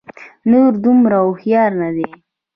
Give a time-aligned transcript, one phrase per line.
[0.51, 2.09] نور دومره هوښيار نه دي